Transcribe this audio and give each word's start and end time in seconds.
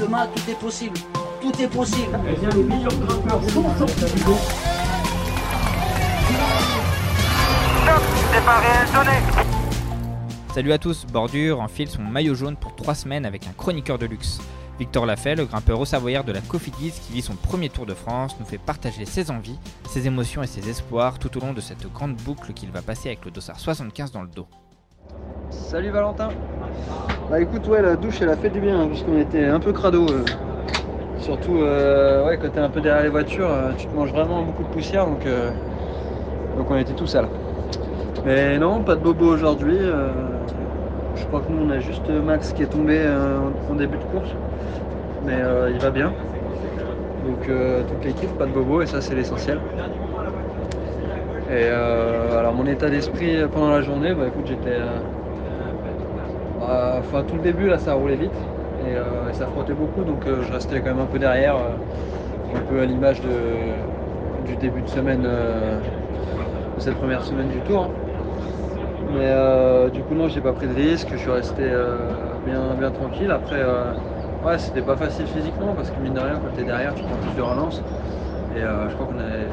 Demain, 0.00 0.28
tout 0.28 0.50
est 0.50 0.58
possible. 0.58 0.96
Tout 1.40 1.60
est 1.60 1.66
possible. 1.66 2.20
Eh 2.30 2.36
bien, 2.38 2.48
les 2.50 2.62
meilleurs 2.62 2.94
grimpeurs 2.94 3.42
sont 3.50 3.64
Salut 10.54 10.72
à 10.72 10.78
tous, 10.78 11.04
Bordure 11.06 11.60
enfile 11.60 11.88
son 11.88 12.02
maillot 12.02 12.36
jaune 12.36 12.56
pour 12.56 12.76
3 12.76 12.94
semaines 12.94 13.26
avec 13.26 13.48
un 13.48 13.52
chroniqueur 13.52 13.98
de 13.98 14.06
luxe. 14.06 14.38
Victor 14.78 15.04
Lafay, 15.04 15.34
le 15.34 15.46
grimpeur 15.46 15.80
au 15.80 15.84
Savoyard 15.84 16.22
de 16.22 16.30
la 16.30 16.40
Cofidis 16.42 16.92
qui 16.92 17.14
vit 17.14 17.22
son 17.22 17.34
premier 17.34 17.68
Tour 17.68 17.84
de 17.84 17.94
France, 17.94 18.36
nous 18.38 18.46
fait 18.46 18.58
partager 18.58 19.04
ses 19.04 19.32
envies, 19.32 19.58
ses 19.88 20.06
émotions 20.06 20.44
et 20.44 20.46
ses 20.46 20.68
espoirs 20.68 21.18
tout 21.18 21.36
au 21.36 21.40
long 21.40 21.52
de 21.52 21.60
cette 21.60 21.92
grande 21.92 22.14
boucle 22.14 22.52
qu'il 22.52 22.70
va 22.70 22.82
passer 22.82 23.08
avec 23.08 23.24
le 23.24 23.32
dossard 23.32 23.58
75 23.58 24.12
dans 24.12 24.22
le 24.22 24.28
dos. 24.28 24.46
Salut 25.50 25.90
Valentin 25.90 26.28
Bah 27.28 27.42
écoute, 27.42 27.66
ouais, 27.66 27.82
la 27.82 27.96
douche 27.96 28.22
elle 28.22 28.30
a 28.30 28.36
fait 28.36 28.48
du 28.48 28.58
bien, 28.58 28.80
hein, 28.80 28.88
puisqu'on 28.88 29.18
était 29.18 29.44
un 29.44 29.60
peu 29.60 29.74
crado. 29.74 30.06
euh. 30.10 30.24
Surtout, 31.18 31.58
euh, 31.58 32.24
ouais, 32.24 32.38
quand 32.38 32.48
t'es 32.48 32.60
un 32.60 32.70
peu 32.70 32.80
derrière 32.80 33.02
les 33.02 33.10
voitures, 33.10 33.50
euh, 33.50 33.74
tu 33.74 33.86
te 33.86 33.94
manges 33.94 34.12
vraiment 34.12 34.42
beaucoup 34.42 34.62
de 34.62 34.68
poussière, 34.68 35.04
donc, 35.04 35.26
donc 36.56 36.70
on 36.70 36.76
était 36.78 36.94
tout 36.94 37.06
sale. 37.06 37.28
Mais 38.24 38.58
non, 38.58 38.82
pas 38.82 38.96
de 38.96 39.02
bobo 39.02 39.26
aujourd'hui. 39.26 39.76
je 39.76 41.26
crois 41.26 41.42
que 41.42 41.52
nous 41.52 41.66
on 41.66 41.68
a 41.68 41.80
juste 41.80 42.08
Max 42.08 42.52
qui 42.54 42.62
est 42.62 42.66
tombé 42.66 43.06
en, 43.68 43.74
début 43.74 43.98
de 43.98 44.04
course, 44.04 44.30
mais 45.22 45.38
il 45.70 45.78
va 45.80 45.90
bien. 45.90 46.14
Donc 47.24 47.50
toute 47.88 48.04
l'équipe, 48.06 48.30
pas 48.38 48.46
de 48.46 48.52
bobo, 48.52 48.80
et 48.80 48.86
ça 48.86 49.02
c'est 49.02 49.14
l'essentiel. 49.14 49.60
Et 51.50 51.66
alors 51.66 52.54
mon 52.54 52.66
état 52.66 52.88
d'esprit 52.88 53.36
pendant 53.52 53.70
la 53.70 53.82
journée, 53.82 54.14
bah 54.14 54.28
écoute, 54.28 54.46
j'étais. 54.46 54.80
Euh, 56.60 56.98
Enfin, 56.98 57.24
tout 57.24 57.36
le 57.36 57.42
début 57.42 57.66
là, 57.68 57.78
ça 57.78 57.94
roulait 57.94 58.16
vite 58.16 58.34
et, 58.78 58.94
euh, 58.96 59.32
ça 59.32 59.46
frottait 59.48 59.74
beaucoup, 59.74 60.04
donc 60.04 60.26
euh, 60.26 60.42
je 60.42 60.52
restais 60.52 60.80
quand 60.82 60.90
même 60.90 61.00
un 61.00 61.06
peu 61.06 61.18
derrière, 61.18 61.56
un 62.54 62.60
peu 62.60 62.80
à 62.80 62.86
l'image 62.86 63.20
du 63.20 64.56
début 64.56 64.82
de 64.82 64.88
semaine, 64.88 65.22
de 65.22 65.80
cette 66.78 66.96
première 66.96 67.24
semaine 67.24 67.48
du 67.48 67.62
tour. 67.62 67.92
Mais 69.10 69.90
du 69.90 70.02
coup, 70.04 70.14
non, 70.14 70.28
j'ai 70.28 70.40
pas 70.40 70.52
pris 70.52 70.68
de 70.68 70.74
risque, 70.74 71.08
je 71.12 71.16
suis 71.16 71.30
resté 71.30 71.62
bien, 72.44 72.74
bien 72.76 72.90
tranquille. 72.92 73.30
Après, 73.30 73.62
ouais, 74.42 74.58
c'était 74.58 74.82
pas 74.82 74.96
facile 74.96 75.26
physiquement 75.26 75.74
parce 75.74 75.90
que 75.90 76.00
mine 76.00 76.14
de 76.14 76.20
rien, 76.20 76.40
quand 76.40 76.52
t'es 76.52 76.64
derrière, 76.64 76.94
tu 76.94 77.04
prends 77.04 77.18
plus 77.18 77.34
de 77.34 77.42
relance. 77.42 77.84
Et 78.50 78.60
je 78.60 78.94
crois 78.94 79.06
qu'on 79.06 79.18
avait 79.18 79.48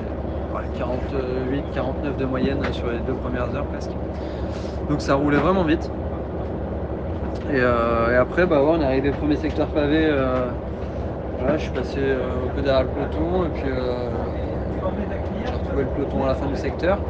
ouais, 0.54 0.70
48, 0.74 1.70
49 1.72 2.18
de 2.18 2.26
moyenne 2.26 2.72
sur 2.74 2.90
les 2.92 3.02
deux 3.02 3.16
premières 3.16 3.54
heures 3.56 3.68
presque. 3.68 3.98
Donc 4.90 5.02
ça 5.02 5.16
roulait 5.16 5.40
vraiment 5.40 5.64
vite. 5.66 5.94
Et, 7.48 7.60
euh, 7.62 8.12
et 8.12 8.16
après, 8.16 8.48
bah 8.48 8.62
on 8.64 8.82
est 8.82 8.86
arrivé 8.86 9.10
au 9.10 9.14
premier 9.14 9.38
secteur 9.38 9.72
pavé. 9.72 10.06
euh, 10.08 10.54
voilà, 11.38 11.58
je 11.58 11.64
suis 11.64 11.72
passé 11.74 12.00
un 12.46 12.50
peu 12.50 12.62
derrière 12.62 12.84
le 12.84 12.90
peloton 12.90 13.46
et 13.46 13.50
puis 13.52 13.70
euh, 13.70 14.12
j'ai 15.44 15.54
retrouvé 15.54 15.84
le 15.84 15.90
peloton 15.92 16.24
à 16.24 16.28
la 16.28 16.36
fin 16.36 16.48
du 16.48 16.56
secteur. 16.56 17.06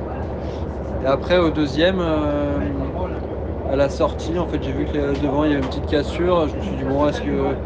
Et 1.00 1.06
après, 1.06 1.38
au 1.38 1.52
deuxième, 1.52 2.00
à 3.68 3.76
la 3.76 3.90
sortie, 3.90 4.38
en 4.40 4.48
fait, 4.48 4.62
j'ai 4.64 4.72
vu 4.74 4.88
que 4.88 5.16
devant 5.16 5.44
il 5.44 5.50
y 5.52 5.54
avait 5.54 5.62
une 5.62 5.68
petite 5.70 5.88
cassure. 5.88 6.48
Je 6.48 6.56
me 6.58 6.62
suis 6.62 6.76
dit, 6.76 6.84
bon, 6.84 7.08
est-ce 7.08 7.22
que 7.22 7.62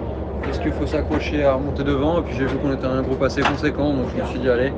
est-ce 0.45 0.59
qu'il 0.59 0.73
faut 0.73 0.85
s'accrocher 0.87 1.43
à 1.43 1.55
remonter 1.55 1.83
devant? 1.83 2.19
Et 2.19 2.23
puis 2.23 2.35
j'ai 2.35 2.47
vu 2.47 2.59
qu'on 2.59 2.71
était 2.73 2.87
un 2.87 3.01
groupe 3.03 3.21
assez 3.21 3.43
conséquent, 3.43 3.93
donc 3.93 4.09
je 4.09 4.17
me 4.17 4.23
suis 4.23 4.39
dit, 4.39 4.49
allez. 4.49 4.77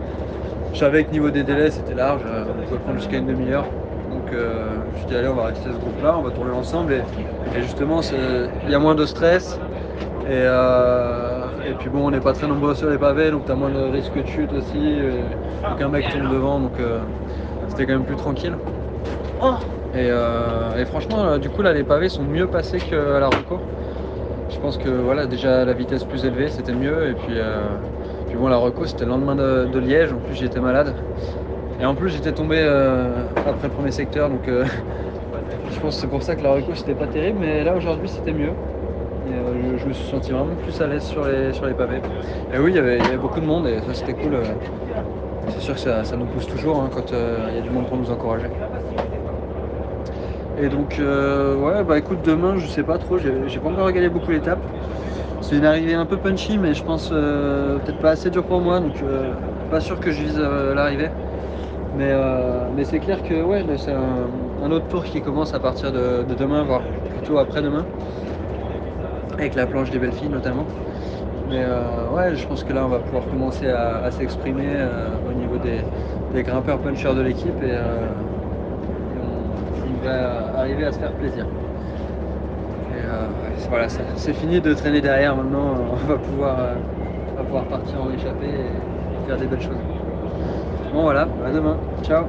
Je 0.72 0.80
savais 0.80 1.06
que 1.06 1.12
niveau 1.12 1.31
des 1.31 1.44
délais, 1.44 1.72
c'était 1.72 1.96
large, 1.96 2.25
on 2.25 2.63
pouvait 2.63 2.80
prendre 2.80 2.97
jusqu'à 3.00 3.18
une 3.18 3.28
demi-heure. 3.28 3.75
Donc 4.31 4.40
euh, 4.40 4.86
je 4.86 4.90
me 4.92 4.96
suis 4.96 5.06
dit, 5.08 5.16
allez, 5.16 5.28
on 5.28 5.36
va 5.36 5.46
rester 5.47 5.74
ce 5.74 5.78
groupe-là, 5.78 6.18
on 6.18 6.22
va 6.22 6.31
tourner 6.31 6.52
ensemble. 6.52 6.94
Et, 6.94 7.03
et 7.53 7.62
justement, 7.62 8.00
il 8.64 8.72
y 8.72 8.74
a 8.75 8.80
moins 8.80 8.96
de 8.96 9.06
stress. 9.06 9.62
Et, 10.24 10.28
euh, 10.30 11.50
et 11.66 11.75
puis 11.75 11.90
bon, 11.90 12.08
on 12.08 12.12
n'est 12.12 12.22
pas 12.22 12.34
très 12.34 12.47
nombreux 12.47 12.75
sur 12.75 12.90
les 12.90 12.97
pavés, 12.97 13.31
donc 13.31 13.46
tu 13.46 13.52
as 13.52 13.56
moins 13.56 13.72
de 13.72 13.80
risque 13.80 14.18
de 14.18 14.25
chute 14.25 14.53
aussi. 14.53 14.78
et- 14.88 15.38
donc 15.68 15.81
un 15.81 15.90
mec 15.90 16.09
tombe 16.09 16.30
devant, 16.30 16.59
donc 16.62 16.80
euh, 16.80 17.06
c'était 17.68 17.86
quand 17.88 17.94
même 17.94 18.06
plus 18.06 18.16
tranquille. 18.18 18.59
Et, 19.94 20.08
euh, 20.09 20.78
et 20.78 20.86
franchement, 20.86 21.38
du 21.38 21.50
coup, 21.50 21.62
là, 21.62 21.74
les 21.74 21.84
pavés 21.84 22.09
sont 22.09 22.24
mieux 22.24 22.48
passés 22.48 22.81
qu'à 22.81 23.19
la 23.19 23.28
Reco. 23.30 23.62
Je 24.50 24.59
pense 24.59 24.78
que 24.78 24.90
voilà, 24.90 25.28
déjà 25.28 25.66
la 25.66 25.74
vitesse 25.74 26.06
plus 26.06 26.25
élevée, 26.25 26.50
c'était 26.50 26.75
mieux. 26.75 27.09
Et 27.09 27.16
puis, 27.16 27.38
puis 28.28 28.38
bon, 28.38 28.48
la 28.48 28.58
Reco, 28.58 28.86
c'était 28.88 29.06
le 29.06 29.12
lendemain 29.12 29.36
de, 29.36 29.68
de 29.68 29.80
Liège. 29.80 30.13
En 30.13 30.19
plus, 30.22 30.36
j'étais 30.36 30.62
malade. 30.62 30.96
Et 31.81 31.86
en 31.86 31.96
plus, 31.96 32.09
j'étais 32.09 32.31
tombé 32.31 32.58
euh, 32.59 33.24
après 33.44 33.68
le 33.68 33.74
premier 33.74 33.92
secteur. 33.92 34.30
Donc, 34.30 34.47
euh, 34.47 34.66
je 35.72 35.80
pense 35.80 35.96
que 35.96 36.02
c'est 36.02 36.08
pour 36.08 36.22
ça 36.22 36.36
que 36.36 36.44
la 36.44 36.53
Reco, 36.53 36.75
c'était 36.75 36.94
pas 36.94 37.08
terrible. 37.08 37.40
Mais 37.40 37.64
là, 37.64 37.74
aujourd'hui, 37.74 38.08
c'était 38.08 38.34
mieux. 38.34 38.53
Euh, 39.25 39.78
je, 39.80 39.88
me 39.88 39.94
suis 39.94 40.08
senti 40.08 40.31
vraiment 40.31 40.56
plus 40.56 40.80
à 40.80 40.86
l'aise 40.86 41.03
sur 41.03 41.25
les, 41.25 41.53
sur 41.53 41.66
les 41.66 41.74
pavés. 41.74 42.02
Et 42.53 42.59
oui, 42.59 42.72
il 42.72 42.75
y 42.75 42.78
avait, 42.78 43.18
beaucoup 43.18 43.40
de 43.40 43.46
monde 43.46 43.66
et 43.68 43.81
ça, 43.81 43.96
c'était 43.96 44.14
cool. 44.14 44.38
C'est 45.47 45.59
sûr 45.59 45.74
que 45.74 45.80
ça, 45.80 46.03
ça 46.03 46.16
nous 46.18 46.25
pousse 46.28 46.46
toujours 46.46 46.80
hein, 46.80 46.90
quand 46.94 47.12
il 47.12 47.56
y 47.56 47.58
a 47.58 47.62
du 47.62 47.72
monde 47.72 47.88
pour 47.88 47.98
nous 47.98 48.12
encourager. 48.12 48.48
Et 50.58 50.69
donc, 50.69 50.96
ouais, 51.00 51.84
bah 51.84 51.98
écoute, 51.98 52.22
demain, 52.24 52.58
je 52.58 52.68
sais 52.68 52.84
pas 52.84 53.00
trop, 53.00 53.18
j'ai 53.18 53.59
pas 53.59 53.69
encore 53.69 53.88
regardé 53.88 54.09
beaucoup 54.09 54.30
l'étape. 54.30 54.63
C'est 55.42 55.58
une 55.58 55.66
arrivée 55.66 55.96
un 55.96 56.06
peu 56.06 56.18
punchy, 56.18 56.59
mais 56.59 56.75
je 56.75 56.84
pense 56.84 57.09
peut-être 57.09 58.00
pas 58.00 58.12
assez 58.12 58.30
dur 58.30 58.44
pour 58.44 58.62
moi, 58.62 58.80
donc 58.80 59.03
pas 59.72 59.81
sûr 59.81 60.00
que 60.00 60.12
je 60.12 60.24
vise 60.24 60.40
l'arrivée. 60.40 61.09
Mais, 61.97 62.09
euh, 62.09 62.69
mais 62.74 62.85
c'est 62.85 63.00
clair 63.00 63.22
que 63.22 63.44
ouais, 63.44 63.66
c'est 63.78 63.91
un, 63.91 64.72
autre 64.72 64.88
tour 64.88 65.03
qui 65.03 65.22
commence 65.22 65.53
à 65.53 65.59
partir 65.59 65.91
de, 65.91 66.24
de 66.24 66.34
demain, 66.35 66.63
voire 66.63 66.81
plutôt 67.09 67.38
après-demain, 67.38 67.85
avec 69.34 69.56
la 69.56 69.66
planche 69.66 69.90
des 69.91 70.00
belles 70.00 70.13
filles 70.13 70.30
notamment. 70.30 70.66
Mais 71.50 71.63
euh, 71.66 72.09
ouais, 72.16 72.34
je 72.35 72.47
pense 72.47 72.63
que 72.63 72.72
là, 72.72 72.85
on 72.85 72.88
va 72.88 73.00
pouvoir 73.00 73.28
commencer 73.28 73.68
à, 73.68 74.09
s'exprimer 74.09 74.68
euh, 74.68 75.09
au 75.30 75.34
niveau 75.34 75.57
des, 75.57 76.44
grimpeurs 76.44 76.80
punchers 76.80 77.13
de 77.13 77.22
l'équipe 77.22 77.62
et, 77.62 77.78
on, 79.22 80.06
va 80.06 80.59
arriver 80.59 80.85
à 80.85 80.91
se 80.91 80.97
faire 80.97 81.12
plaisir. 81.12 81.46
Et 82.96 83.68
voilà, 83.69 83.88
c'est 83.90 84.34
fini 84.34 84.62
de 84.62 84.74
traîner 84.74 85.01
derrière 85.01 85.35
maintenant, 85.35 85.75
on 85.91 86.07
va 86.07 86.16
pouvoir, 86.16 86.57
on 87.34 87.38
va 87.38 87.44
pouvoir 87.44 87.63
partir 87.66 88.01
en 88.01 88.09
échappée 88.12 88.47
et 88.47 89.28
faire 89.28 89.38
des 89.38 89.46
belles 89.46 89.62
choses. 89.62 89.78
Bon 90.94 91.03
voilà, 91.03 91.22
à 91.22 91.52
demain, 91.52 91.79
ciao. 92.03 92.25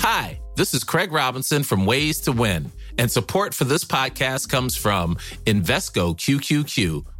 Hi, 0.00 0.38
this 0.56 0.74
is 0.74 0.84
Craig 0.84 1.10
Robinson 1.10 1.62
from 1.62 1.86
Ways 1.86 2.20
to 2.22 2.32
Win, 2.32 2.70
and 2.98 3.10
support 3.10 3.54
for 3.54 3.64
this 3.64 3.84
podcast 3.84 4.50
comes 4.50 4.76
from 4.76 5.16
Invesco 5.46 6.14
QQQ, 6.14 7.06